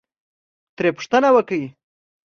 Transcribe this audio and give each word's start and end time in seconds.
ترې 0.75 0.89
پوښتنه 0.95 1.27
وکړئ، 1.35 1.61